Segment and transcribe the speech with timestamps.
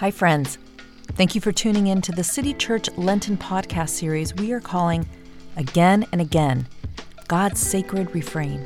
[0.00, 0.58] Hi, friends.
[1.12, 5.08] Thank you for tuning in to the City Church Lenten podcast series we are calling
[5.56, 6.66] Again and Again
[7.28, 8.62] God's Sacred Refrain.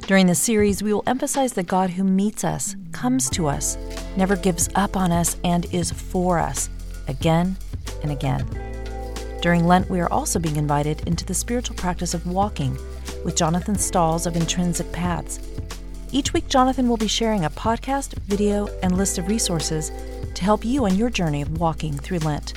[0.00, 3.78] During the series, we will emphasize that God who meets us, comes to us,
[4.16, 6.68] never gives up on us, and is for us
[7.06, 7.56] again
[8.02, 8.44] and again.
[9.42, 12.76] During Lent, we are also being invited into the spiritual practice of walking
[13.24, 15.38] with Jonathan Stalls of Intrinsic Paths.
[16.10, 19.92] Each week, Jonathan will be sharing a podcast, video, and list of resources
[20.34, 22.54] to help you on your journey of walking through Lent.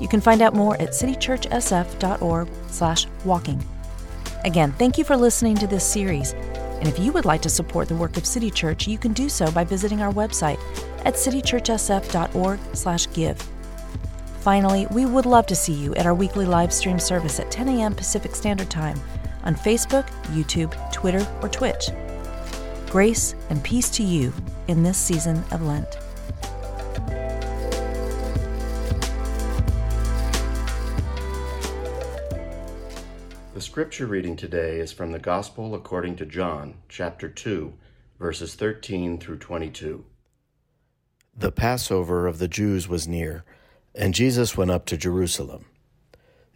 [0.00, 3.64] You can find out more at citychurchsf.org/walking.
[4.44, 6.32] Again, thank you for listening to this series.
[6.32, 9.28] And if you would like to support the work of City Church, you can do
[9.28, 10.58] so by visiting our website
[11.04, 13.48] at citychurchsf.org/give.
[14.40, 17.68] Finally, we would love to see you at our weekly live stream service at 10
[17.68, 17.94] a.m.
[17.94, 19.00] Pacific Standard Time
[19.44, 21.88] on Facebook, YouTube, Twitter, or Twitch.
[22.90, 24.34] Grace and peace to you
[24.68, 25.96] in this season of Lent.
[33.74, 37.72] Scripture reading today is from the Gospel according to John, chapter 2,
[38.20, 40.04] verses 13 through 22.
[41.36, 43.44] The Passover of the Jews was near,
[43.92, 45.64] and Jesus went up to Jerusalem.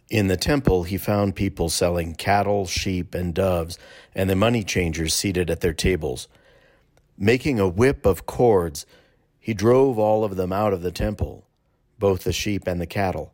[0.09, 3.77] In the temple, he found people selling cattle, sheep, and doves,
[4.15, 6.29] and the money changers seated at their tables.
[7.17, 8.85] Making a whip of cords,
[9.41, 11.45] he drove all of them out of the temple,
[11.99, 13.33] both the sheep and the cattle.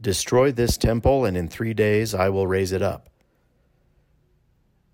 [0.00, 3.08] Destroy this temple, and in three days I will raise it up.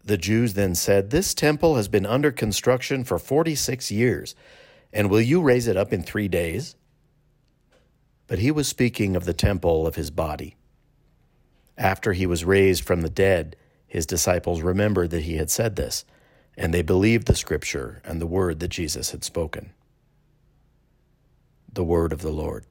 [0.05, 4.35] The Jews then said, This temple has been under construction for 46 years,
[4.93, 6.77] and will you raise it up in three days?
[8.27, 10.57] But he was speaking of the temple of his body.
[11.77, 16.05] After he was raised from the dead, his disciples remembered that he had said this,
[16.57, 19.73] and they believed the scripture and the word that Jesus had spoken.
[21.73, 22.67] The word of the Lord.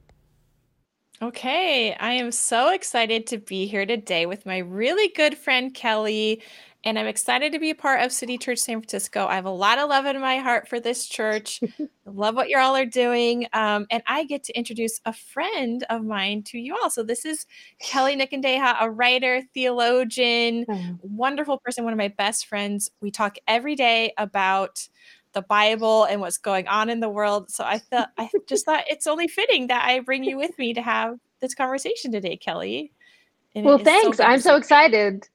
[1.22, 6.42] Okay, I am so excited to be here today with my really good friend Kelly,
[6.82, 9.24] and I'm excited to be a part of City Church San Francisco.
[9.28, 11.60] I have a lot of love in my heart for this church.
[12.06, 16.04] Love what you all are doing, um, and I get to introduce a friend of
[16.04, 16.90] mine to you all.
[16.90, 17.46] So this is
[17.80, 20.98] Kelly Nikondeha, a writer, theologian, mm.
[21.02, 22.90] wonderful person, one of my best friends.
[23.00, 24.86] We talk every day about
[25.34, 27.50] the Bible and what's going on in the world.
[27.50, 30.72] So I thought I just thought it's only fitting that I bring you with me
[30.74, 32.92] to have this conversation today, Kelly.
[33.54, 34.16] And well, thanks.
[34.16, 35.28] So I'm so excited.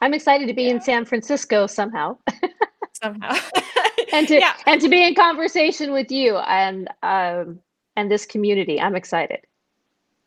[0.00, 0.70] I'm excited to be yeah.
[0.70, 2.16] in San Francisco somehow.
[2.92, 3.38] somehow.
[4.12, 4.54] and to yeah.
[4.66, 7.60] and to be in conversation with you and um
[7.96, 8.80] and this community.
[8.80, 9.40] I'm excited.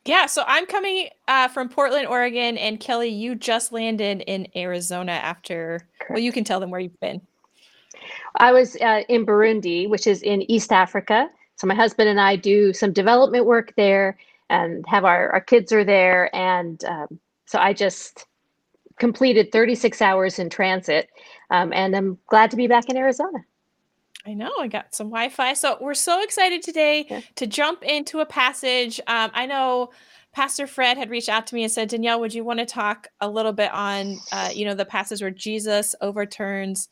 [0.06, 5.14] Yeah, so I'm coming uh, from Portland, Oregon, and Kelly, you just landed in Arizona
[5.14, 5.80] after.
[5.98, 6.12] Correct.
[6.12, 7.22] Well, you can tell them where you've been.
[8.38, 11.30] I was uh, in Burundi, which is in East Africa.
[11.56, 14.18] So my husband and I do some development work there,
[14.50, 18.26] and have our our kids are there, and um, so I just
[18.98, 21.10] completed 36 hours in transit,
[21.50, 23.40] um, and I'm glad to be back in Arizona.
[24.26, 27.22] I know I got some Wi-Fi, so we're so excited today yeah.
[27.36, 29.00] to jump into a passage.
[29.08, 29.92] Um, I know.
[30.34, 33.08] Pastor Fred had reached out to me and said, Danielle, would you want to talk
[33.22, 36.90] a little bit on, uh, you know, the passage where Jesus overturns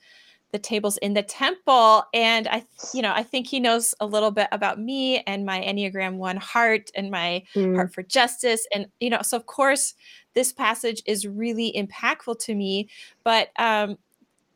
[0.54, 4.30] the tables in the temple and i you know i think he knows a little
[4.30, 7.76] bit about me and my enneagram 1 heart and my mm.
[7.76, 9.96] heart for justice and you know so of course
[10.36, 12.88] this passage is really impactful to me
[13.24, 13.98] but um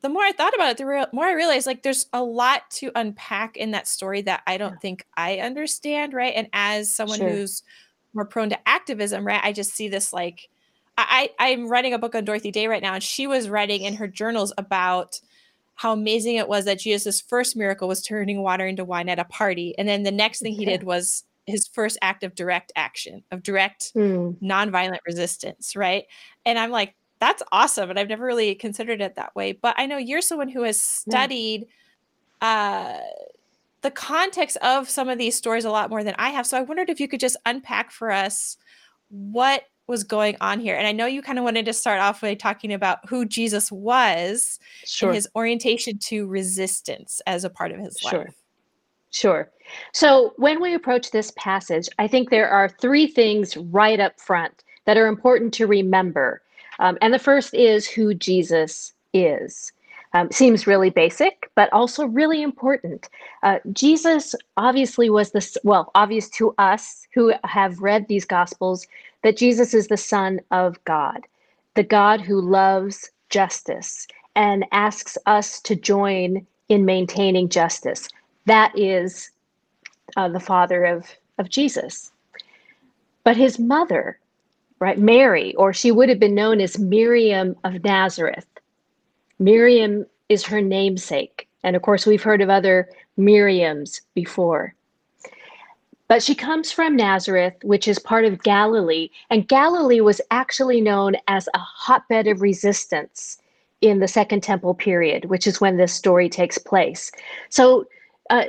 [0.01, 2.69] the more i thought about it the re- more i realized like there's a lot
[2.69, 7.17] to unpack in that story that i don't think i understand right and as someone
[7.17, 7.29] sure.
[7.29, 7.63] who's
[8.13, 10.47] more prone to activism right i just see this like
[10.99, 13.93] I, I'm writing a book on Dorothy Day right now, and she was writing in
[13.97, 15.19] her journals about
[15.77, 19.25] how amazing it was that Jesus' first miracle was turning water into wine at a
[19.25, 19.75] party.
[19.77, 23.43] And then the next thing he did was his first act of direct action, of
[23.43, 24.35] direct mm.
[24.41, 26.05] nonviolent resistance, right?
[26.45, 27.91] And I'm like, that's awesome.
[27.91, 29.53] And I've never really considered it that way.
[29.53, 31.67] But I know you're someone who has studied
[32.41, 32.99] yeah.
[32.99, 32.99] uh,
[33.81, 36.47] the context of some of these stories a lot more than I have.
[36.47, 38.57] So I wondered if you could just unpack for us
[39.09, 40.75] what was going on here.
[40.75, 43.71] And I know you kind of wanted to start off by talking about who Jesus
[43.71, 45.09] was sure.
[45.09, 48.19] and his orientation to resistance as a part of his sure.
[48.19, 48.35] life.
[49.11, 49.49] Sure.
[49.93, 54.63] So when we approach this passage, I think there are three things right up front
[54.85, 56.41] that are important to remember.
[56.79, 59.71] Um, and the first is who Jesus is.
[60.13, 63.09] Um, seems really basic, but also really important.
[63.43, 68.87] Uh, Jesus obviously was this, well, obvious to us who have read these Gospels,
[69.23, 71.25] that Jesus is the Son of God,
[71.75, 78.09] the God who loves justice and asks us to join in maintaining justice.
[78.45, 79.31] That is
[80.15, 82.11] uh, the father of, of Jesus.
[83.23, 84.19] But his mother,
[84.79, 88.47] right, Mary, or she would have been known as Miriam of Nazareth.
[89.39, 91.47] Miriam is her namesake.
[91.63, 94.73] And of course, we've heard of other Miriams before.
[96.07, 99.09] But she comes from Nazareth, which is part of Galilee.
[99.29, 103.37] And Galilee was actually known as a hotbed of resistance
[103.81, 107.11] in the Second Temple period, which is when this story takes place.
[107.49, 107.85] So
[108.29, 108.45] uh,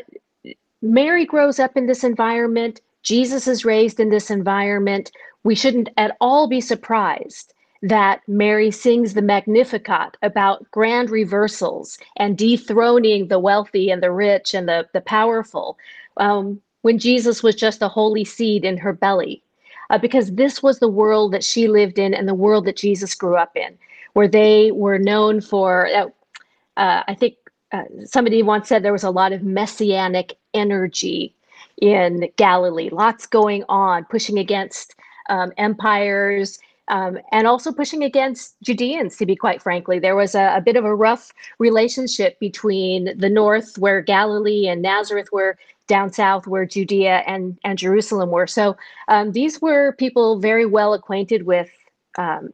[0.83, 2.81] Mary grows up in this environment.
[3.03, 5.11] Jesus is raised in this environment.
[5.43, 7.53] We shouldn't at all be surprised
[7.83, 14.55] that Mary sings the Magnificat about grand reversals and dethroning the wealthy and the rich
[14.55, 15.79] and the, the powerful
[16.17, 19.43] um, when Jesus was just a holy seed in her belly.
[19.91, 23.15] Uh, because this was the world that she lived in and the world that Jesus
[23.15, 23.77] grew up in,
[24.13, 26.09] where they were known for, uh,
[26.77, 27.37] uh, I think
[27.73, 31.35] uh, somebody once said there was a lot of messianic energy
[31.81, 34.95] in Galilee, lots going on, pushing against
[35.31, 36.59] um, empires
[36.89, 39.99] um, and also pushing against Judeans, to be quite frankly.
[39.99, 44.81] There was a, a, bit of a rough relationship between the north, where Galilee and
[44.83, 48.47] Nazareth were, down south, where Judea and, and Jerusalem were.
[48.47, 48.77] So
[49.09, 51.71] um, these were people very well acquainted with
[52.17, 52.53] um,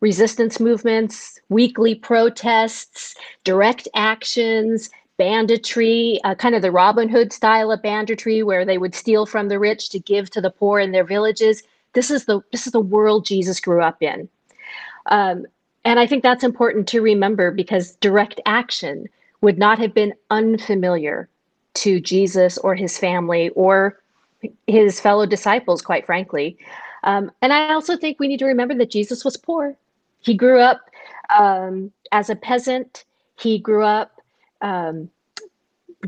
[0.00, 3.14] resistance movements, weekly protests,
[3.44, 8.94] direct actions, banditry, uh, kind of the Robin Hood style of banditry, where they would
[8.94, 11.62] steal from the rich to give to the poor in their villages.
[11.94, 14.28] This is the this is the world Jesus grew up in,
[15.06, 15.46] um,
[15.84, 19.08] and I think that's important to remember because direct action
[19.40, 21.28] would not have been unfamiliar
[21.82, 24.00] to Jesus or his family or
[24.66, 26.56] his fellow disciples, quite frankly.
[27.04, 29.76] Um, and I also think we need to remember that Jesus was poor.
[30.20, 30.80] He grew up
[31.36, 33.04] um, as a peasant.
[33.38, 34.20] He grew up
[34.60, 35.08] um,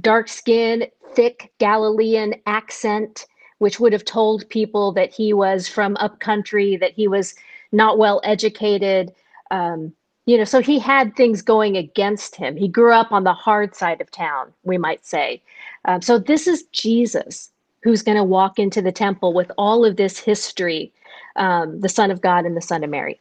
[0.01, 3.27] dark skin, thick Galilean accent,
[3.59, 7.35] which would have told people that he was from upcountry, that he was
[7.73, 9.13] not well educated.
[9.51, 9.93] Um,
[10.31, 12.57] you know, so he had things going against him.
[12.57, 15.43] He grew up on the hard side of town, we might say.
[15.87, 17.51] Um, so this is Jesus
[17.83, 20.93] who's going to walk into the temple with all of this history,
[21.35, 23.19] um, the Son of God and the Son of Mary.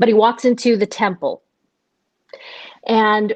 [0.00, 1.42] But he walks into the temple.
[2.88, 3.34] And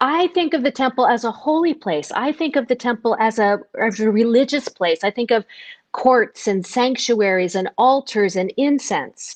[0.00, 2.12] I think of the temple as a holy place.
[2.12, 5.02] I think of the temple as a, as a religious place.
[5.02, 5.44] I think of
[5.90, 9.34] courts and sanctuaries and altars and incense.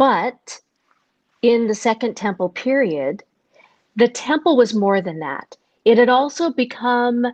[0.00, 0.62] But
[1.42, 3.22] in the Second Temple period,
[3.96, 5.58] the temple was more than that.
[5.84, 7.26] It had also become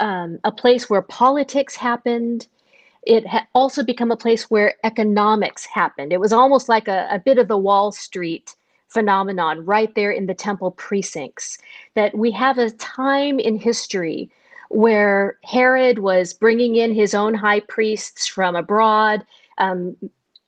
[0.00, 2.48] um, a place where politics happened.
[3.02, 6.14] It had also become a place where economics happened.
[6.14, 8.56] It was almost like a, a bit of the Wall Street
[8.88, 11.58] phenomenon right there in the temple precincts.
[11.92, 14.30] That we have a time in history
[14.70, 19.26] where Herod was bringing in his own high priests from abroad
[19.58, 19.94] um,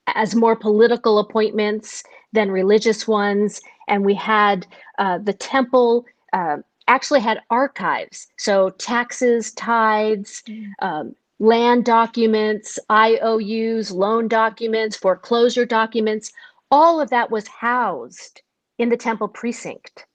[0.09, 3.61] as more political appointments than religious ones.
[3.89, 4.67] And we had
[4.99, 6.59] uh, the temple uh,
[6.89, 8.29] actually had archives.
[8.37, 10.71] So taxes, tithes, mm.
[10.81, 16.33] um, land documents, IOUs, loan documents, foreclosure documents,
[16.71, 18.43] all of that was housed
[18.79, 20.07] in the temple precinct.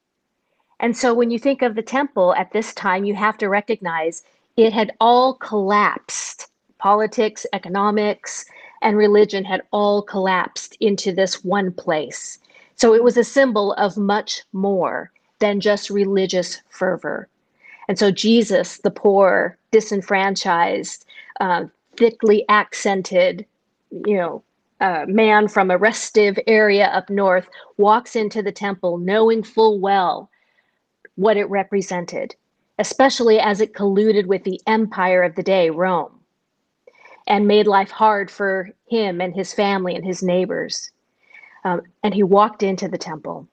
[0.80, 4.24] And so when you think of the temple at this time, you have to recognize
[4.58, 6.48] it had all collapsed.
[6.80, 8.46] Politics, economics,
[8.82, 12.40] and religion had all collapsed into this one place.
[12.76, 17.28] So it was a symbol of much more than just religious fervor.
[17.88, 21.06] And so Jesus, the poor, disenfranchised,
[21.40, 21.66] uh,
[21.98, 23.46] thickly accented,
[24.06, 24.44] you know,
[24.80, 27.48] uh, man from a restive area up north
[27.78, 30.30] walks into the temple knowing full well
[31.16, 32.36] what it represented,
[32.80, 36.21] especially as it colluded with the empire of the day, Rome,
[37.28, 40.92] and made life hard for him and his family and his neighbors.
[41.64, 43.48] Um, and he walked into the temple.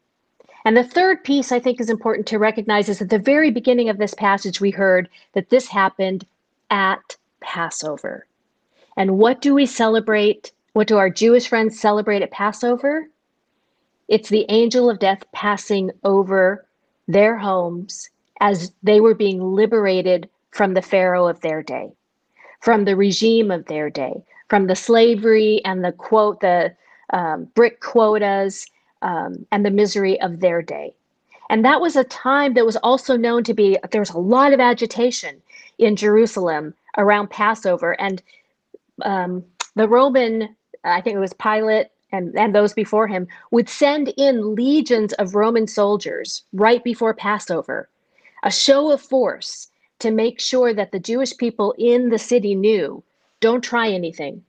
[0.64, 3.88] And the third piece I think is important to recognize is at the very beginning
[3.88, 6.26] of this passage, we heard that this happened
[6.70, 8.26] at Passover.
[8.96, 10.52] And what do we celebrate?
[10.72, 13.08] What do our Jewish friends celebrate at Passover?
[14.08, 16.66] It's the angel of death passing over
[17.06, 18.08] their homes
[18.40, 21.90] as they were being liberated from the Pharaoh of their day,
[22.60, 26.74] from the regime of their day, from the slavery and the quote, the
[27.12, 28.66] um, brick quotas
[29.02, 30.94] um, and the misery of their day.
[31.50, 34.52] And that was a time that was also known to be, there was a lot
[34.52, 35.40] of agitation
[35.78, 37.98] in Jerusalem around Passover.
[38.00, 38.22] And
[39.02, 44.08] um, the Roman, I think it was Pilate and, and those before him, would send
[44.16, 47.88] in legions of Roman soldiers right before Passover,
[48.42, 49.68] a show of force
[50.00, 53.02] to make sure that the Jewish people in the city knew
[53.40, 54.42] don't try anything.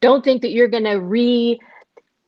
[0.00, 1.60] Don't think that you're going to re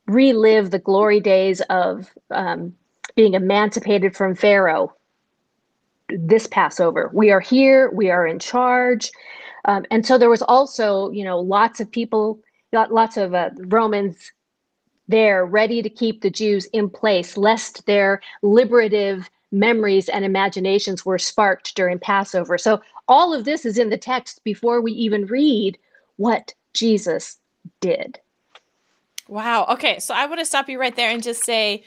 [0.07, 2.75] relive the glory days of um,
[3.15, 4.93] being emancipated from Pharaoh
[6.09, 7.09] this Passover.
[7.13, 9.11] We are here, we are in charge.
[9.65, 12.39] Um, and so there was also, you know, lots of people,
[12.73, 14.31] lots of uh, Romans
[15.07, 21.19] there ready to keep the Jews in place, lest their liberative memories and imaginations were
[21.19, 22.57] sparked during Passover.
[22.57, 25.77] So all of this is in the text before we even read
[26.17, 27.37] what Jesus
[27.79, 28.19] did.
[29.27, 29.65] Wow.
[29.69, 29.99] Okay.
[29.99, 31.83] So I want to stop you right there and just say,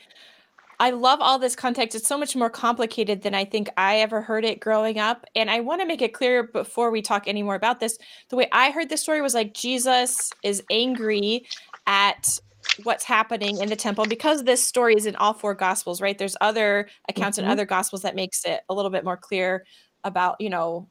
[0.78, 1.96] I love all this context.
[1.96, 5.24] It's so much more complicated than I think I ever heard it growing up.
[5.34, 7.98] And I want to make it clear before we talk any more about this.
[8.28, 11.46] The way I heard this story was like Jesus is angry
[11.86, 12.38] at
[12.82, 16.16] what's happening in the temple because this story is in all four gospels, right?
[16.18, 17.46] There's other accounts mm-hmm.
[17.46, 19.64] in other gospels that makes it a little bit more clear
[20.04, 20.88] about, you know,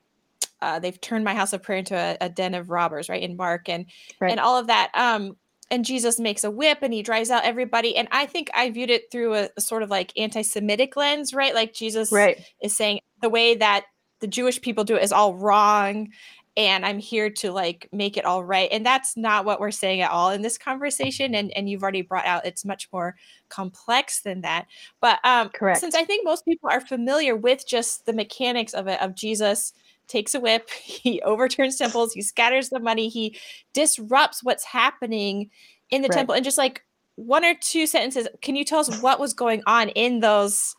[0.62, 3.22] uh, they've turned my house of prayer into a, a den of robbers, right?
[3.22, 3.86] In Mark and
[4.20, 4.32] right.
[4.32, 4.90] and all of that.
[4.94, 5.38] Um,
[5.72, 7.96] and Jesus makes a whip and he drives out everybody.
[7.96, 11.56] And I think I viewed it through a, a sort of like anti-Semitic lens, right?
[11.56, 12.40] Like Jesus right.
[12.62, 13.86] is saying the way that
[14.22, 16.10] the Jewish people do it is all wrong.
[16.58, 18.70] And I'm here to like make it all right.
[18.72, 21.36] And that's not what we're saying at all in this conversation.
[21.36, 23.16] And and you've already brought out it's much more
[23.50, 24.68] complex than that.
[25.02, 25.80] But um Correct.
[25.80, 29.74] since I think most people are familiar with just the mechanics of it, of Jesus
[30.08, 33.38] takes a whip, he overturns temples, he scatters the money, he
[33.74, 35.50] disrupts what's happening
[35.90, 36.16] in the right.
[36.16, 36.36] temple.
[36.36, 36.84] And just like
[37.16, 40.76] one or two sentences, can you tell us what was going on in those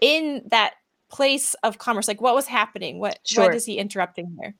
[0.00, 0.74] in that
[1.10, 2.08] place of commerce?
[2.08, 2.98] Like what was happening?
[2.98, 3.44] What sure.
[3.44, 4.54] what is he interrupting there?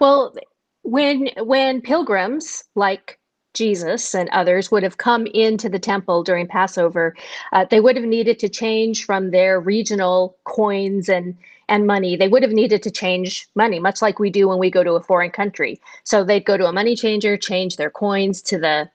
[0.00, 0.34] Well,
[0.82, 3.18] when when pilgrims like
[3.54, 7.14] Jesus and others would have come into the temple during Passover,
[7.52, 11.36] uh, they would have needed to change from their regional coins and
[11.68, 12.16] and money.
[12.16, 14.92] They would have needed to change money, much like we do when we go to
[14.92, 15.80] a foreign country.
[16.02, 18.90] So they'd go to a money changer, change their coins to the,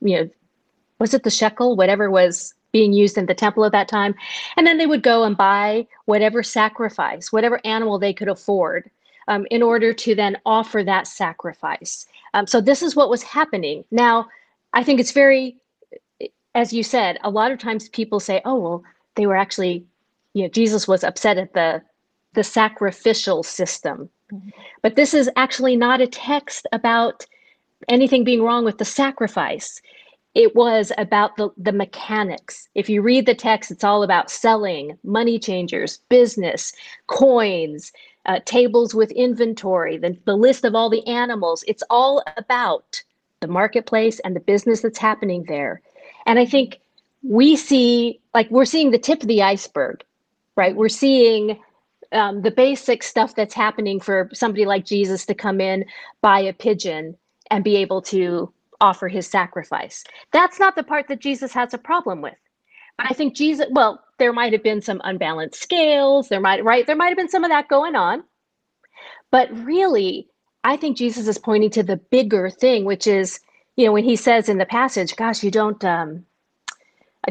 [0.00, 0.30] you know,
[1.00, 4.14] was it the shekel, whatever was being used in the temple at that time.
[4.56, 8.90] And then they would go and buy whatever sacrifice, whatever animal they could afford
[9.28, 12.06] um, in order to then offer that sacrifice.
[12.34, 13.84] Um, so this is what was happening.
[13.90, 14.26] Now,
[14.72, 15.56] I think it's very,
[16.54, 19.86] as you said, a lot of times people say, oh, well, they were actually
[20.38, 21.82] you know, Jesus was upset at the
[22.34, 24.08] the sacrificial system.
[24.32, 24.50] Mm-hmm.
[24.82, 27.26] But this is actually not a text about
[27.88, 29.80] anything being wrong with the sacrifice.
[30.34, 32.68] It was about the, the mechanics.
[32.74, 36.72] If you read the text, it's all about selling, money changers, business,
[37.06, 37.90] coins,
[38.28, 41.64] uh, tables with inventory, the, the list of all the animals.
[41.66, 43.02] It's all about
[43.40, 45.82] the marketplace and the business that's happening there.
[46.26, 46.80] And I think
[47.22, 50.04] we see, like, we're seeing the tip of the iceberg
[50.58, 50.74] right?
[50.74, 51.60] We're seeing
[52.12, 55.84] um, the basic stuff that's happening for somebody like Jesus to come in,
[56.20, 57.16] buy a pigeon,
[57.50, 60.04] and be able to offer his sacrifice.
[60.32, 62.34] That's not the part that Jesus has a problem with.
[62.96, 66.28] But I think Jesus, well, there might have been some unbalanced scales.
[66.28, 66.86] There might, right?
[66.86, 68.24] There might have been some of that going on.
[69.30, 70.28] But really,
[70.64, 73.40] I think Jesus is pointing to the bigger thing, which is,
[73.76, 76.26] you know, when he says in the passage, gosh, you don't, um,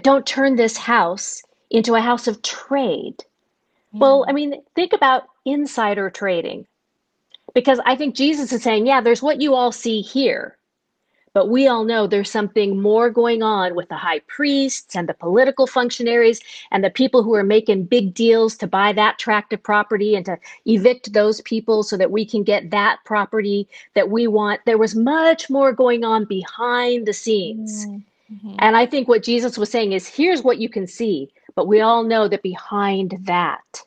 [0.01, 1.41] don't turn this house
[1.71, 3.23] into a house of trade.
[3.99, 6.67] Well, I mean, think about insider trading.
[7.55, 10.56] Because I think Jesus is saying, yeah, there's what you all see here.
[11.37, 15.13] But we all know there's something more going on with the high priests and the
[15.13, 16.41] political functionaries
[16.71, 20.25] and the people who are making big deals to buy that tract of property and
[20.25, 24.61] to evict those people so that we can get that property that we want.
[24.65, 27.85] There was much more going on behind the scenes.
[27.85, 28.55] Mm-hmm.
[28.57, 31.81] And I think what Jesus was saying is here's what you can see, but we
[31.81, 33.83] all know that behind that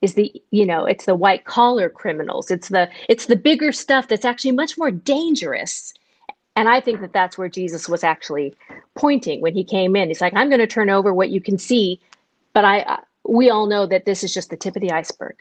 [0.00, 4.08] is the you know it's the white collar criminals it's the it's the bigger stuff
[4.08, 5.94] that's actually much more dangerous
[6.56, 8.54] and i think that that's where jesus was actually
[8.96, 11.58] pointing when he came in he's like i'm going to turn over what you can
[11.58, 12.00] see
[12.52, 12.98] but i
[13.28, 15.36] we all know that this is just the tip of the iceberg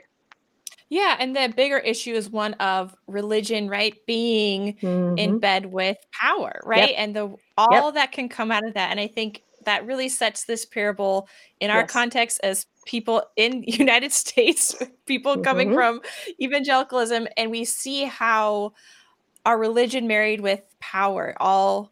[0.89, 3.95] yeah, and the bigger issue is one of religion, right?
[4.05, 5.17] Being mm-hmm.
[5.17, 6.91] in bed with power, right?
[6.91, 6.95] Yep.
[6.97, 7.93] And the all yep.
[7.95, 8.91] that can come out of that.
[8.91, 11.27] And I think that really sets this parable
[11.59, 15.41] in our context as people in United States, people mm-hmm.
[15.41, 16.01] coming from
[16.39, 18.73] evangelicalism, and we see how
[19.45, 21.91] our religion married with power all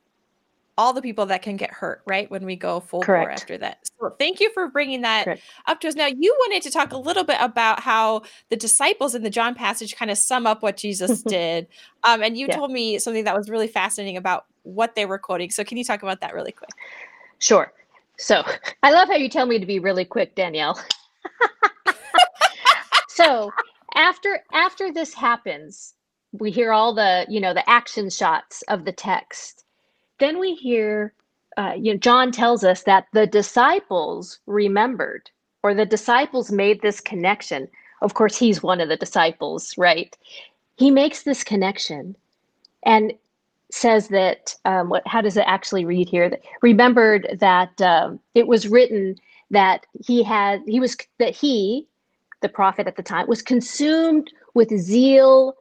[0.75, 3.25] all the people that can get hurt right when we go full Correct.
[3.25, 5.41] bore after that so thank you for bringing that Correct.
[5.67, 9.13] up to us now you wanted to talk a little bit about how the disciples
[9.13, 11.67] in the john passage kind of sum up what jesus did
[12.03, 12.55] um, and you yeah.
[12.55, 15.83] told me something that was really fascinating about what they were quoting so can you
[15.83, 16.71] talk about that really quick
[17.39, 17.71] sure
[18.17, 18.43] so
[18.83, 20.79] i love how you tell me to be really quick danielle
[23.07, 23.51] so
[23.95, 25.93] after after this happens
[26.33, 29.63] we hear all the you know the action shots of the text.
[30.19, 31.13] Then we hear
[31.57, 35.29] uh, you know john tells us that the disciples remembered
[35.61, 37.67] or the disciples made this connection.
[38.01, 40.15] Of course he's one of the disciples right?
[40.75, 42.15] He makes this connection
[42.83, 43.13] and
[43.71, 46.29] says that um, what how does it actually read here?
[46.29, 49.15] That remembered that um, it was written
[49.51, 51.87] that he had he was that he
[52.41, 55.55] the prophet at the time was consumed with zeal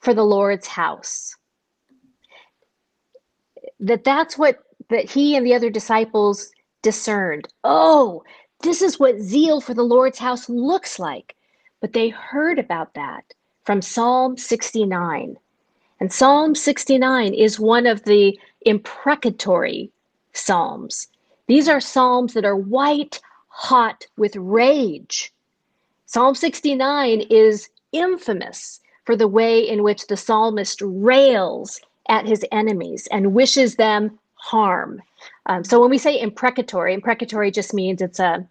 [0.00, 1.34] for the Lord's house.
[3.80, 6.50] That that's what that he and the other disciples
[6.82, 7.48] discerned.
[7.64, 8.22] Oh,
[8.62, 11.34] this is what zeal for the Lord's house looks like.
[11.80, 13.24] But they heard about that
[13.64, 15.36] from Psalm 69.
[16.00, 19.90] And Psalm 69 is one of the imprecatory
[20.32, 21.08] psalms.
[21.46, 25.32] These are psalms that are white hot with rage.
[26.06, 33.08] Psalm 69 is infamous for the way in which the psalmist rails at his enemies
[33.10, 35.00] and wishes them harm.
[35.46, 38.46] Um, so when we say imprecatory, imprecatory just means it's a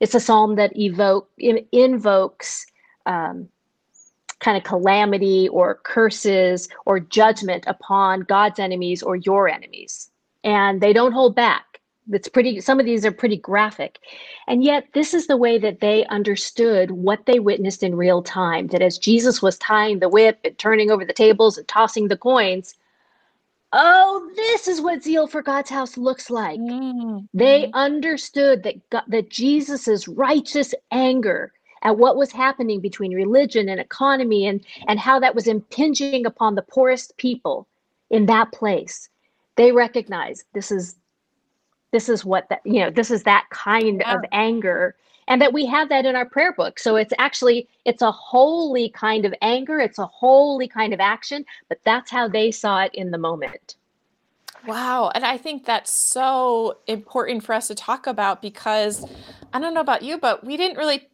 [0.00, 2.66] it's a psalm that evoke in, invokes
[3.06, 3.48] um,
[4.38, 10.10] kind of calamity or curses or judgment upon God's enemies or your enemies,
[10.44, 11.67] and they don't hold back
[12.12, 13.98] it's pretty some of these are pretty graphic
[14.46, 18.66] and yet this is the way that they understood what they witnessed in real time
[18.68, 22.16] that as jesus was tying the whip and turning over the tables and tossing the
[22.16, 22.74] coins
[23.72, 27.18] oh this is what zeal for god's house looks like mm-hmm.
[27.34, 33.80] they understood that God, that jesus's righteous anger at what was happening between religion and
[33.80, 37.68] economy and and how that was impinging upon the poorest people
[38.10, 39.08] in that place
[39.56, 40.96] they recognized this is
[41.92, 44.14] this is what that you know this is that kind yeah.
[44.14, 44.94] of anger
[45.26, 48.88] and that we have that in our prayer book so it's actually it's a holy
[48.90, 52.94] kind of anger it's a holy kind of action but that's how they saw it
[52.94, 53.76] in the moment
[54.66, 59.04] wow and i think that's so important for us to talk about because
[59.52, 61.08] i don't know about you but we didn't really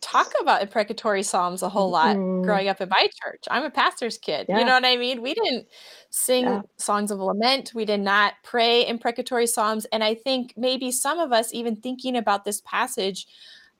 [0.00, 2.44] talk about imprecatory psalms a whole lot mm-hmm.
[2.44, 3.44] growing up in my church.
[3.50, 4.46] I'm a pastor's kid.
[4.48, 4.58] Yeah.
[4.58, 5.22] You know what I mean?
[5.22, 5.66] We didn't
[6.10, 6.62] sing yeah.
[6.76, 7.72] songs of lament.
[7.74, 9.86] We did not pray imprecatory psalms.
[9.86, 13.26] And I think maybe some of us, even thinking about this passage,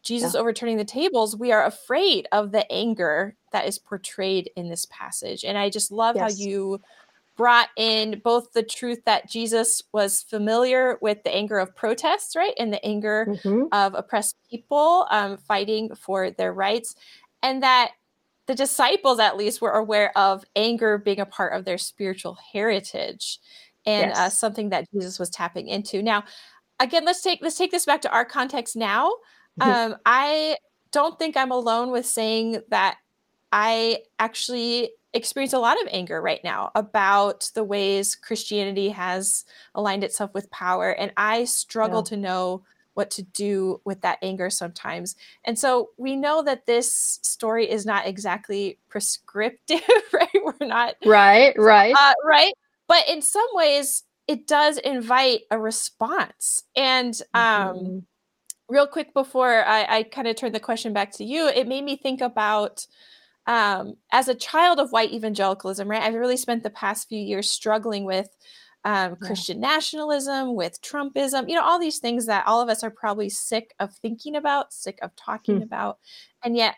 [0.02, 0.40] Jesus yeah.
[0.40, 5.44] overturning the tables, we are afraid of the anger that is portrayed in this passage.
[5.44, 6.22] And I just love yes.
[6.22, 6.80] how you
[7.36, 12.54] brought in both the truth that Jesus was familiar with the anger of protests, right?
[12.58, 13.64] And the anger mm-hmm.
[13.72, 16.94] of oppressed people um, fighting for their rights,
[17.42, 17.92] and that
[18.46, 23.38] the disciples, at least, were aware of anger being a part of their spiritual heritage
[23.84, 24.18] and uh, yes.
[24.18, 26.02] uh, something that Jesus was tapping into.
[26.02, 26.24] Now,
[26.80, 29.10] again, let's take let's take this back to our context now.
[29.60, 29.92] Mm-hmm.
[29.92, 30.56] Um, I
[30.92, 32.96] don't think I'm alone with saying that
[33.52, 40.04] I actually experience a lot of anger right now about the ways Christianity has aligned
[40.04, 40.90] itself with power.
[40.90, 42.10] And I struggle yeah.
[42.10, 42.62] to know
[42.94, 45.16] what to do with that anger sometimes.
[45.44, 50.28] And so we know that this story is not exactly prescriptive, right?
[50.34, 50.94] We're not.
[51.04, 51.94] Right, right.
[51.98, 52.54] Uh, right.
[52.88, 56.64] But in some ways, it does invite a response.
[56.74, 57.98] And um, mm-hmm.
[58.68, 61.84] real quick before I, I kind of turn the question back to you, it made
[61.84, 62.86] me think about
[63.46, 67.50] um, as a child of white evangelicalism, right, I've really spent the past few years
[67.50, 68.28] struggling with
[68.84, 69.26] um, yeah.
[69.26, 73.28] Christian nationalism, with Trumpism, you know, all these things that all of us are probably
[73.28, 75.62] sick of thinking about, sick of talking hmm.
[75.62, 75.98] about.
[76.42, 76.76] And yet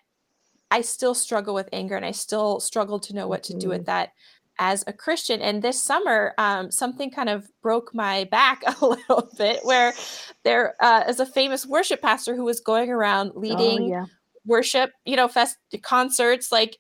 [0.71, 3.81] I still struggle with anger and I still struggle to know what to do with
[3.81, 3.87] mm-hmm.
[3.87, 4.13] that
[4.59, 5.41] as a Christian.
[5.41, 9.95] And this summer, um, something kind of broke my back a little bit where
[10.45, 14.05] there uh, is a famous worship pastor who was going around oh, leading oh, yeah
[14.49, 16.79] worship, you know, fest concerts like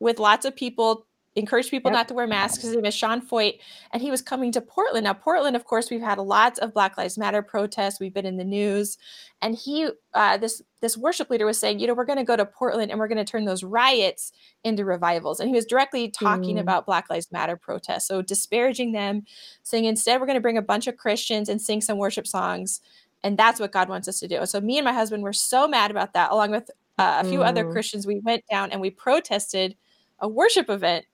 [0.00, 1.98] with lots of people, encourage people yep.
[1.98, 2.62] not to wear masks.
[2.62, 3.58] His name is Sean Feucht,
[3.92, 5.04] and he was coming to Portland.
[5.04, 8.00] Now, Portland, of course, we've had lots of Black Lives Matter protests.
[8.00, 8.96] We've been in the news,
[9.42, 12.36] and he, uh, this this worship leader was saying, you know, we're going to go
[12.36, 14.30] to Portland and we're going to turn those riots
[14.62, 15.40] into revivals.
[15.40, 16.60] And he was directly talking mm.
[16.60, 18.06] about Black Lives Matter protests.
[18.06, 19.24] So disparaging them,
[19.64, 22.80] saying instead we're going to bring a bunch of Christians and sing some worship songs.
[23.24, 24.46] And that's what God wants us to do.
[24.46, 27.40] So me and my husband were so mad about that, along with uh, a few
[27.40, 27.46] mm.
[27.46, 28.06] other Christians.
[28.06, 29.76] We went down and we protested
[30.20, 31.06] a worship event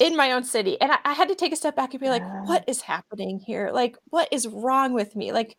[0.00, 0.80] in my own city.
[0.80, 3.38] And I, I had to take a step back and be like, what is happening
[3.38, 3.70] here?
[3.72, 5.32] Like, what is wrong with me?
[5.32, 5.56] Like,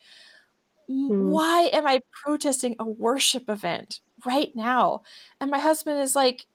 [0.89, 1.30] mm.
[1.30, 5.04] why am I protesting a worship event right now?
[5.39, 6.45] And my husband is like,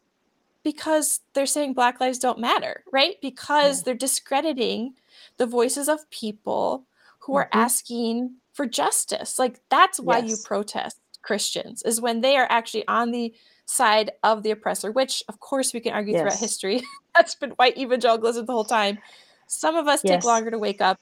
[0.64, 3.16] because they're saying Black lives don't matter, right?
[3.20, 3.82] Because yeah.
[3.86, 4.94] they're discrediting
[5.36, 6.86] the voices of people
[7.20, 7.58] who are mm-hmm.
[7.58, 9.38] asking for justice.
[9.38, 10.30] Like, that's why yes.
[10.30, 15.22] you protest Christians, is when they are actually on the side of the oppressor, which
[15.28, 16.20] of course we can argue yes.
[16.20, 16.82] throughout history.
[17.16, 18.98] That's been white evangelicalism the whole time.
[19.46, 20.22] Some of us yes.
[20.22, 20.98] take longer to wake up.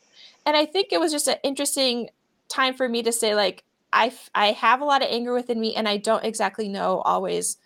[0.47, 2.09] And I think it was just an interesting
[2.49, 5.75] time for me to say like I I have a lot of anger within me
[5.75, 7.57] and I don't exactly know always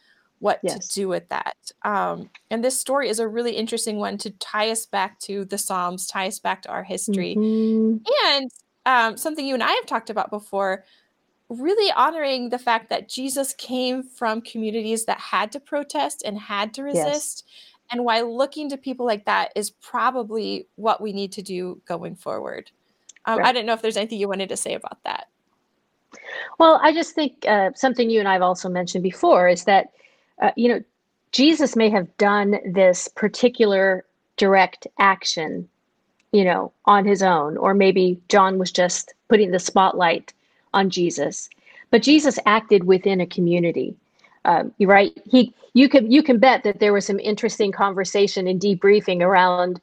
[0.41, 0.89] what yes.
[0.89, 1.57] to do with that.
[1.83, 5.57] Um, and this story is a really interesting one to tie us back to the
[5.57, 7.35] Psalms, tie us back to our history.
[7.35, 7.97] Mm-hmm.
[8.27, 8.51] And
[8.85, 10.85] um, something you and I have talked about before,
[11.49, 16.75] really honoring the fact that Jesus came from communities that had to protest and had
[16.75, 17.45] to resist.
[17.47, 17.53] Yes.
[17.91, 22.17] And why looking to people like that is probably what we need to do going
[22.17, 22.71] forward.
[23.27, 23.49] Um, right.
[23.49, 25.29] I didn't know if there's anything you wanted to say about that.
[26.59, 29.91] Well, I just think uh, something you and I have also mentioned before is that,
[30.41, 30.83] uh, you know,
[31.33, 34.05] Jesus may have done this particular
[34.37, 35.69] direct action,
[36.33, 40.33] you know, on his own, or maybe John was just putting the spotlight
[40.75, 41.49] on Jesus.
[41.91, 43.97] But Jesus acted within a community.
[44.45, 45.13] Um, right.
[45.27, 49.81] He, you can, you can bet that there was some interesting conversation and debriefing around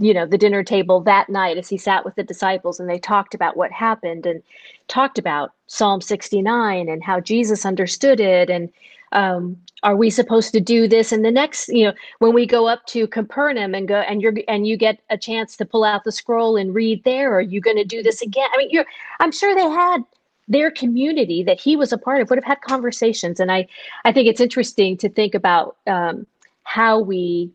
[0.00, 2.98] you know the dinner table that night as he sat with the disciples and they
[2.98, 4.42] talked about what happened and
[4.88, 8.70] talked about psalm 69 and how jesus understood it and
[9.12, 12.66] um, are we supposed to do this in the next you know when we go
[12.66, 16.04] up to capernaum and go and you're and you get a chance to pull out
[16.04, 18.86] the scroll and read there are you going to do this again i mean you're
[19.20, 20.02] i'm sure they had
[20.48, 23.66] their community that he was a part of would have had conversations and i
[24.04, 26.26] i think it's interesting to think about um,
[26.64, 27.50] how we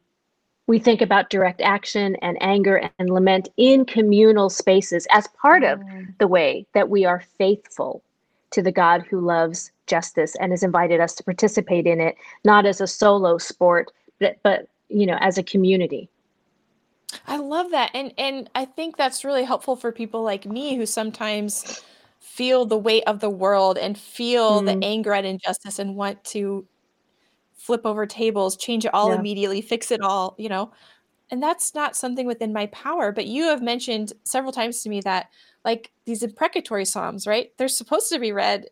[0.68, 5.80] we think about direct action and anger and lament in communal spaces as part of
[5.80, 6.14] mm.
[6.20, 8.04] the way that we are faithful
[8.52, 12.66] to the God who loves justice and has invited us to participate in it, not
[12.66, 16.10] as a solo sport, but, but you know, as a community.
[17.26, 17.92] I love that.
[17.94, 21.82] And and I think that's really helpful for people like me who sometimes
[22.28, 24.66] feel the weight of the world and feel mm.
[24.66, 26.68] the anger at injustice and want to
[27.56, 29.20] flip over tables, change it all yeah.
[29.20, 30.72] immediately, fix it all, you know.
[31.32, 33.12] And that's not something within my power.
[33.12, 35.30] But you have mentioned several times to me that,
[35.66, 37.52] like, these imprecatory psalms, right?
[37.58, 38.68] They're supposed to be read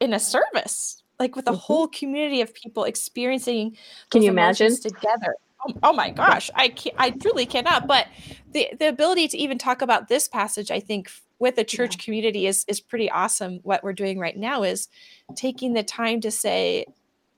[0.00, 1.60] in a service, like with a mm-hmm.
[1.60, 3.76] whole community of people experiencing.
[4.10, 5.36] Can you imagine together?
[5.66, 7.86] Oh, oh, my gosh, I can't, I truly cannot.
[7.86, 8.06] But
[8.52, 12.04] the the ability to even talk about this passage, I think, with a church yeah.
[12.04, 13.60] community is is pretty awesome.
[13.62, 14.88] What we're doing right now is
[15.36, 16.86] taking the time to say,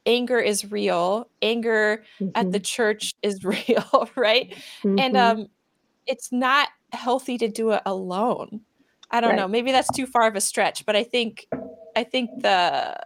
[0.06, 2.30] anger is real anger mm-hmm.
[2.34, 2.64] at the mm-hmm.
[2.64, 4.98] church is real right mm-hmm.
[4.98, 5.48] and um
[6.06, 8.60] it's not healthy to do it alone
[9.10, 9.36] i don't right.
[9.36, 11.46] know maybe that's too far of a stretch but i think
[11.96, 12.96] i think the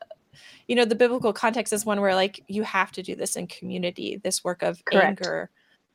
[0.68, 3.46] you know the biblical context is one where like you have to do this in
[3.46, 5.06] community this work of Correct.
[5.06, 5.50] anger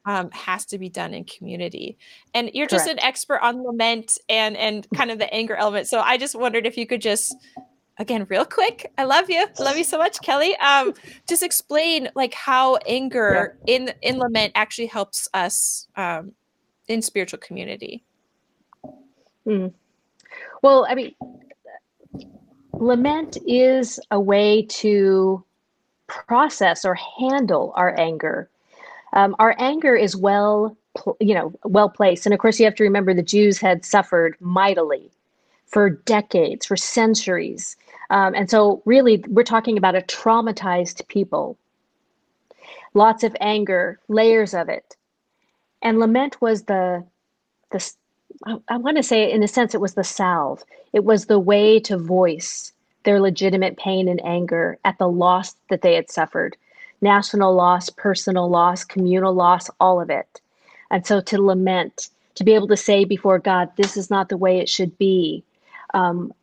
[0.06, 1.98] um, has to be done in community
[2.34, 2.86] and you're Correct.
[2.86, 6.36] just an expert on lament and and kind of the anger element so i just
[6.36, 7.36] wondered if you could just
[7.98, 10.94] again real quick i love you I love you so much kelly um
[11.28, 13.76] just explain like how anger yeah.
[13.76, 16.34] in in lament actually helps us um
[16.88, 18.04] in spiritual community
[19.48, 19.74] mm.
[20.62, 21.16] well i mean
[22.80, 25.44] lament is a way to
[26.08, 28.50] process or handle our anger
[29.14, 30.76] um, our anger is well
[31.20, 34.36] you know well placed and of course you have to remember the jews had suffered
[34.40, 35.10] mightily
[35.66, 37.76] for decades for centuries
[38.10, 41.58] um, and so, really, we're talking about a traumatized people.
[42.94, 44.96] Lots of anger, layers of it.
[45.82, 47.04] And lament was the,
[47.72, 47.92] the
[48.68, 50.64] I, want to say, in a sense, it was the salve.
[50.94, 55.82] It was the way to voice their legitimate pain and anger at the loss that
[55.82, 56.58] they had suffered
[57.02, 60.42] national loss, personal loss, communal loss, all of it.
[60.92, 64.38] And so to lament, to be able to say before God, this is not the
[64.38, 65.44] way it should be.
[65.94, 66.34] Um,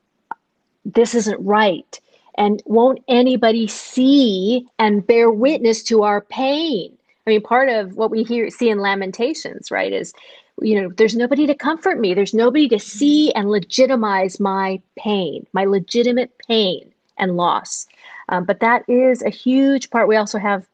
[0.85, 1.99] this isn't right.
[2.39, 6.97] And won't anybody see and bear witness to our pain?
[7.27, 10.13] I mean, part of what we hear see in Lamentations, right, is
[10.61, 12.15] you know, there's nobody to comfort me.
[12.15, 17.87] There's nobody to see and legitimize my pain, my legitimate pain and loss.
[18.29, 20.09] Um, but that is a huge part.
[20.09, 20.67] We also have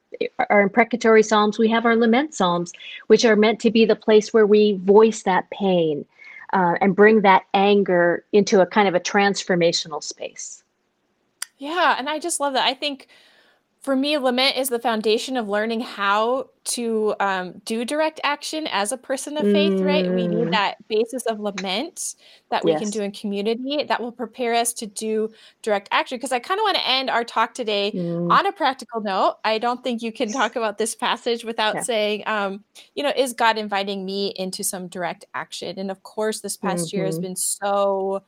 [0.51, 2.73] our imprecatory psalms, we have our lament psalms,
[3.07, 6.05] which are meant to be the place where we voice that pain
[6.53, 10.63] uh, and bring that anger into a kind of a transformational space.
[11.59, 12.67] Yeah, and I just love that.
[12.67, 13.09] I think
[13.81, 18.91] for me, lament is the foundation of learning how to um, do direct action as
[18.93, 20.05] a person of faith, right?
[20.05, 20.51] We need mm.
[20.51, 22.17] that basis of lament
[22.51, 25.31] that we can do in community that will prepare us to do
[25.63, 26.19] direct action.
[26.19, 28.31] Because I kind of want to end our talk today Mm.
[28.31, 29.37] on a practical note.
[29.45, 31.83] I don't think you can talk about this passage without Yeah.
[31.83, 32.65] saying, um,
[32.95, 35.79] you know, is God inviting me into some direct action?
[35.79, 37.23] And of course, this past year has mm-hmm.
[37.23, 38.23] been so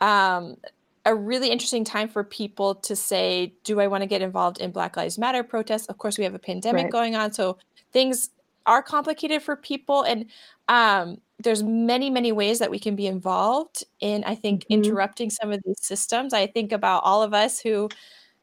[0.00, 0.56] um,
[1.04, 4.70] a really interesting time for people to say, do I want to get involved in
[4.70, 5.86] Black Lives Matter protests?
[5.86, 6.92] Of course, we have a pandemic right.
[6.92, 7.58] going on, so
[7.92, 8.30] things
[8.66, 10.26] are complicated for people, and
[10.68, 14.22] um, there's many, many ways that we can be involved in.
[14.24, 14.74] I think mm-hmm.
[14.74, 16.32] interrupting some of these systems.
[16.32, 17.88] I think about all of us who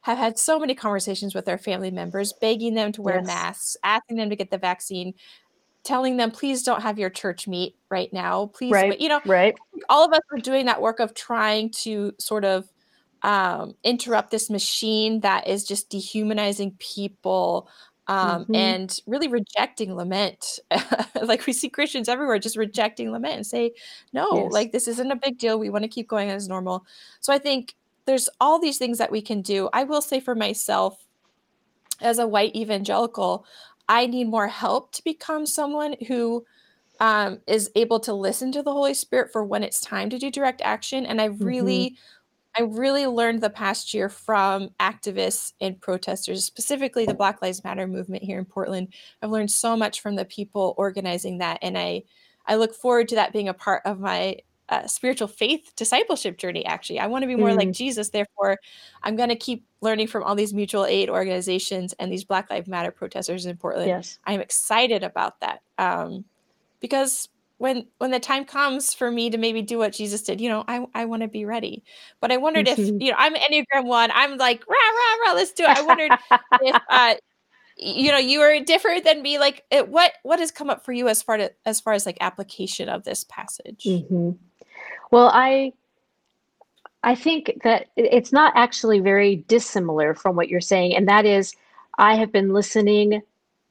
[0.02, 3.28] have had so many conversations with our family members, begging them to wear yes.
[3.28, 5.13] masks, asking them to get the vaccine,
[5.89, 8.45] telling them please don't have your church meet right now.
[8.54, 9.56] Please right, you know right.
[9.89, 12.71] all of us are doing that work of trying to sort of
[13.23, 17.67] um, interrupt this machine that is just dehumanizing people
[18.08, 18.56] um, mm-hmm.
[18.56, 20.60] and really rejecting lament.
[21.21, 23.73] Like we see christians everywhere just rejecting lament and say
[24.13, 24.54] no yes.
[24.54, 25.60] like this isn't a big deal.
[25.60, 26.86] We want to keep going as normal.
[27.19, 27.75] So i think
[28.06, 29.69] there's all these things that we can do.
[29.73, 31.06] I will say for myself
[31.99, 33.45] as a white evangelical
[33.89, 36.45] I need more help to become someone who
[36.99, 40.30] um, is able to listen to the Holy Spirit for when it's time to do
[40.30, 41.06] direct action.
[41.06, 41.91] And I've really,
[42.56, 42.63] mm-hmm.
[42.63, 47.88] I really learned the past year from activists and protesters, specifically the Black Lives Matter
[47.88, 48.89] movement here in Portland.
[49.21, 52.04] I've learned so much from the people organizing that, and I,
[52.45, 54.38] I look forward to that being a part of my
[54.69, 57.58] uh, spiritual faith discipleship journey actually i want to be more mm.
[57.58, 58.58] like jesus therefore
[59.03, 62.67] i'm going to keep learning from all these mutual aid organizations and these black lives
[62.67, 66.23] matter protesters in portland yes i'm excited about that um,
[66.79, 70.49] because when when the time comes for me to maybe do what jesus did you
[70.49, 71.84] know i, I want to be ready
[72.21, 72.95] but i wondered mm-hmm.
[72.95, 75.82] if you know i'm enneagram one i'm like rah rah rah let's do it i
[75.82, 76.12] wondered
[76.62, 77.15] if uh,
[77.77, 80.91] you know you are different than me like it, what what has come up for
[80.91, 84.32] you as far to as far as like application of this passage mm-hmm.
[85.12, 85.74] Well, I
[87.04, 91.56] I think that it's not actually very dissimilar from what you're saying, and that is
[91.98, 93.22] I have been listening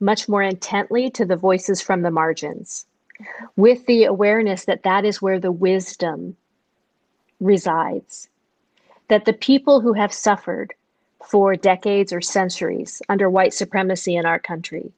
[0.01, 2.87] much more intently to the voices from the margins
[3.57, 6.37] with the awareness that that is where the wisdom
[7.41, 8.29] resides.
[9.09, 10.75] That the people who have suffered
[11.25, 14.93] for decades or centuries under white supremacy in our country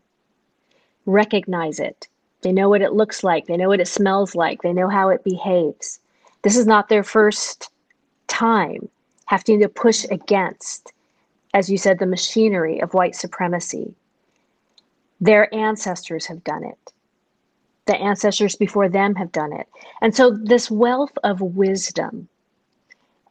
[1.07, 2.09] recognize it.
[2.42, 5.09] They know what it looks like, they know what it smells like, they know how
[5.11, 5.99] it behaves.
[6.42, 7.70] This is not their first
[8.29, 8.88] time
[9.26, 10.92] having to push against,
[11.55, 13.94] as you said, the machinery of white supremacy.
[15.20, 16.92] Their ancestors have done it.
[17.87, 19.68] The ancestors before them have done it.
[20.00, 22.29] And so this wealth of wisdom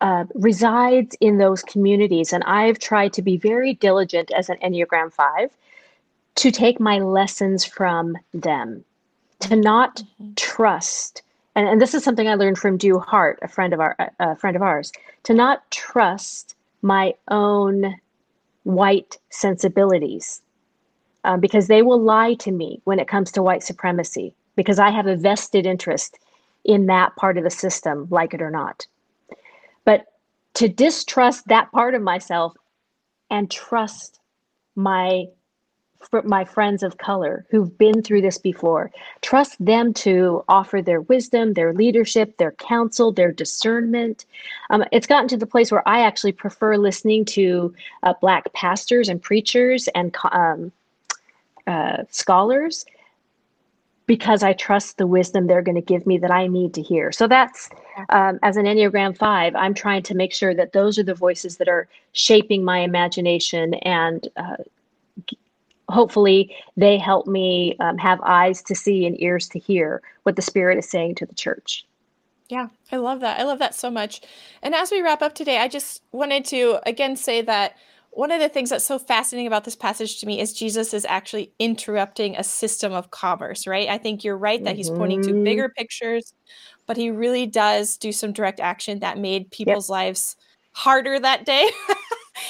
[0.02, 2.32] uh, resides in those communities.
[2.32, 5.50] And I've tried to be very diligent as an Enneagram 5
[6.36, 8.84] to take my lessons from them,
[9.42, 10.34] to not mm-hmm.
[10.36, 11.22] trust
[11.60, 14.36] and, and this is something I learned from Drew Hart, a friend of our a
[14.38, 14.94] friend of ours,
[15.24, 18.00] to not trust my own
[18.64, 20.42] white sensibilities
[21.26, 24.90] uh, because they will lie to me when it comes to white supremacy because I
[24.90, 26.18] have a vested interest
[26.64, 28.88] in that part of the system, like it or not.
[29.84, 30.06] But
[30.54, 32.54] to distrust that part of myself
[33.30, 34.22] and trust
[34.78, 35.26] my
[36.24, 38.92] my friends of color who've been through this before.
[39.22, 44.26] Trust them to offer their wisdom, their leadership, their counsel, their discernment.
[44.70, 49.10] Um, it's gotten to the place where I actually prefer listening to uh, Black pastors
[49.10, 50.72] and preachers and um,
[51.68, 52.86] uh, scholars
[54.08, 57.12] because I trust the wisdom they're going to give me that I need to hear.
[57.12, 57.70] So that's,
[58.10, 61.58] um, as an Enneagram 5, I'm trying to make sure that those are the voices
[61.58, 64.56] that are shaping my imagination and uh,
[65.90, 70.42] hopefully they help me um, have eyes to see and ears to hear what the
[70.42, 71.86] spirit is saying to the church.
[72.50, 73.40] Yeah i love that.
[73.40, 74.22] I love that so much.
[74.64, 77.76] And as we wrap up today i just wanted to again say that
[78.12, 81.06] one of the things that's so fascinating about this passage to me is jesus is
[81.06, 83.88] actually interrupting a system of commerce right?
[83.88, 85.44] I think you're right that he's pointing to mm-hmm.
[85.44, 86.34] bigger pictures
[86.88, 89.94] but he really does do some direct action that made people's yep.
[89.94, 90.36] lives
[90.72, 91.70] harder that day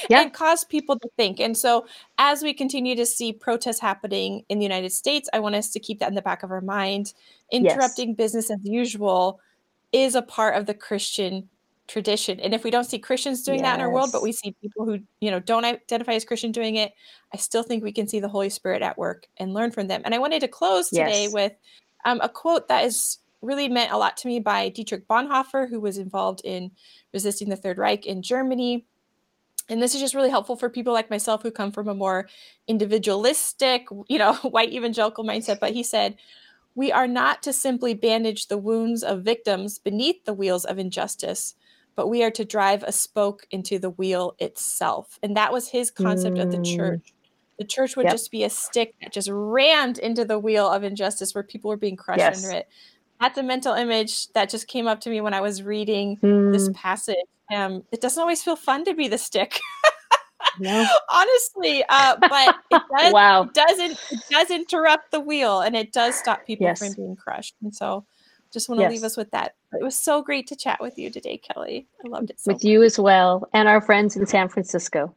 [0.10, 0.22] yeah.
[0.22, 1.40] and cause people to think.
[1.40, 1.86] And so,
[2.18, 5.80] as we continue to see protests happening in the United States, I want us to
[5.80, 7.14] keep that in the back of our mind.
[7.52, 8.18] Interrupting yes.
[8.18, 9.40] business as usual
[9.92, 11.50] is a part of the Christian
[11.88, 12.40] tradition.
[12.40, 13.66] And if we don't see Christians doing yes.
[13.66, 16.52] that in our world, but we see people who, you know, don't identify as Christian
[16.52, 16.94] doing it,
[17.34, 20.04] I still think we can see the Holy Spirit at work and learn from them.
[20.06, 21.34] And I wanted to close today yes.
[21.34, 21.54] with
[22.06, 25.80] um, a quote that is really meant a lot to me by Dietrich Bonhoeffer, who
[25.80, 26.72] was involved in
[27.14, 28.86] resisting the Third Reich in Germany.
[29.70, 32.28] And this is just really helpful for people like myself who come from a more
[32.68, 35.60] individualistic, you know, white evangelical mindset.
[35.60, 36.18] But he said,
[36.76, 41.56] we are not to simply bandage the wounds of victims beneath the wheels of injustice,
[41.96, 45.20] but we are to drive a spoke into the wheel itself.
[45.22, 46.44] And that was his concept mm.
[46.44, 47.14] of the church.
[47.58, 48.14] The church would yep.
[48.14, 51.78] just be a stick that just rammed into the wheel of injustice where people were
[51.78, 52.46] being crushed yes.
[52.46, 52.70] under it.
[53.20, 56.54] That's a mental image that just came up to me when I was reading mm.
[56.54, 57.18] this passage.
[57.52, 59.60] Um, it doesn't always feel fun to be the stick.
[60.60, 60.86] No.
[61.14, 63.44] Honestly, uh, but it does, wow.
[63.44, 66.80] it doesn't it does interrupt the wheel and it does stop people yes.
[66.80, 67.56] from being crushed.
[67.62, 68.06] And so
[68.52, 68.92] just want to yes.
[68.92, 69.56] leave us with that.
[69.74, 71.88] It was so great to chat with you today, Kelly.
[72.04, 72.40] I loved it.
[72.40, 72.70] So with much.
[72.70, 75.14] you as well, and our friends in San Francisco.